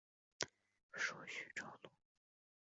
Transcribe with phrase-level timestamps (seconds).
[0.93, 1.91] 属叙州路。